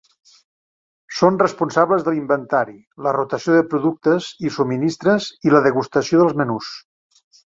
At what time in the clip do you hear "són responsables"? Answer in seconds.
1.17-2.05